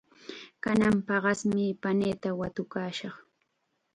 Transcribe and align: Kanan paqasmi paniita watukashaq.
Kanan 0.63 0.95
paqasmi 1.07 1.65
paniita 1.81 2.29
watukashaq. 2.39 3.15